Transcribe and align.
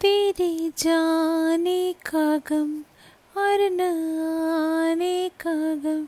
तेरे 0.00 0.72
जाने 0.78 1.92
का 1.92 2.36
गम 2.36 2.70
और 3.40 3.58
न 3.72 3.80
आने 4.90 5.28
का 5.28 5.52
गम, 5.74 6.04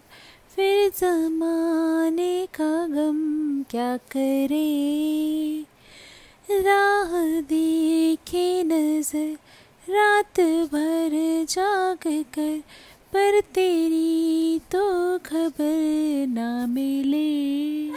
फिर 0.56 0.88
जमाने 0.90 2.46
का 2.46 2.86
गम 2.86 3.18
क्या 3.62 3.96
करे? 3.96 5.64
राह 6.50 7.40
देखे 7.40 8.62
नज़र, 8.64 9.36
रात 9.90 10.40
भर 10.40 11.46
जाग 11.48 12.24
कर, 12.34 12.58
पर 13.12 13.40
तेरी 13.40 14.58
तो 14.58 15.18
खबर 15.18 16.26
ना 16.28 16.66
मिले। 16.66 17.90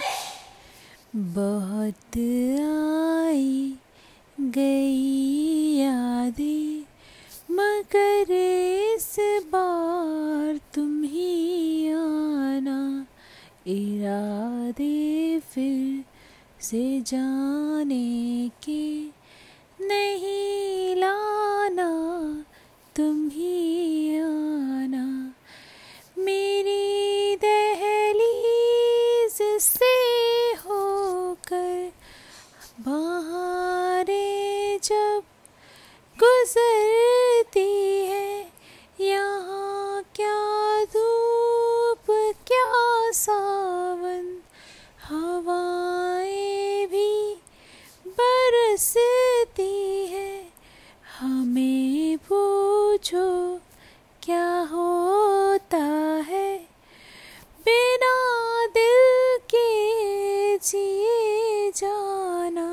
बहुत 1.15 2.17
आई, 3.27 3.73
गई 4.41 5.14
मगर 7.85 8.31
इस 8.31 9.15
बार 9.45 10.59
तुम 10.73 11.03
ही 11.03 11.91
आना। 11.93 12.77
इरादे 13.67 15.39
फिर 15.53 16.03
से 16.61 16.83
जाने 17.01 18.49
के 18.63 18.85
नहीं 19.81 20.95
लाना, 20.95 21.91
तुम 22.95 23.27
ही 23.29 24.17
आना। 24.19 25.05
मेरी 26.17 27.35
दहलीज 27.45 29.37
से 29.61 29.95
होकर 30.65 31.91
बाहर 32.79 34.05
जब 34.83 35.23
गुजरती 36.17 37.04
जिए 60.65 61.71
जाना। 61.71 62.69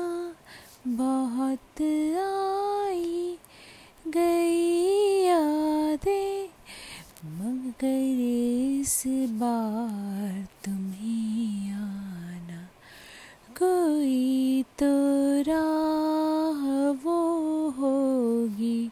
बहुत 0.87 1.81
आई 2.19 3.37
गई 4.07 5.23
यादें, 5.25 6.49
मगर 7.25 8.19
इस 8.79 9.03
बार 9.07 10.47
तुम्हें 10.65 11.71
आना। 11.73 12.61
कोई 13.59 14.63
तो 14.79 14.91
राह 15.41 16.61
वो 17.03 17.19
होगी 17.69 18.89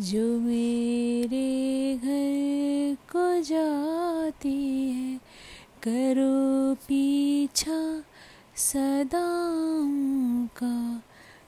जो 0.00 0.26
मेरे 0.40 1.48
घर 1.96 2.96
को 3.12 3.42
जाती 3.42 4.58
है। 4.90 5.16
करो 5.86 6.74
पीछा 6.74 7.80
सदाओं 8.56 10.46
का 10.46 11.02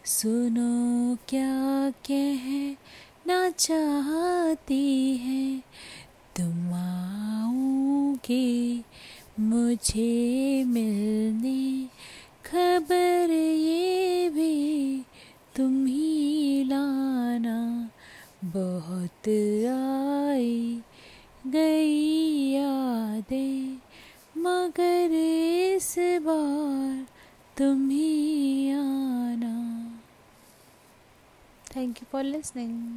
सुनो 0.04 1.18
क्या 1.28 1.90
कहना 1.90 3.50
चाहती 3.50 5.16
है। 5.16 5.62
तुम 6.36 6.74
आओगे 6.74 8.84
मुझे 9.40 10.64
मिलने। 10.64 11.88
खबर 12.44 13.50
ये 13.54 14.30
भी 14.30 15.02
तुम 15.56 15.86
ही 15.86 16.64
लाना। 16.64 17.90
बहुत 18.44 19.28
आई 19.68 20.80
गई 21.46 22.50
यादें। 22.50 23.75
मगर 24.36 25.12
इस 25.14 25.94
बार 26.22 27.06
तुम 27.58 27.88
ही 27.90 28.70
आना। 28.70 29.54
Thank 31.76 31.98
you 31.98 32.06
for 32.12 32.22
listening 32.24 32.94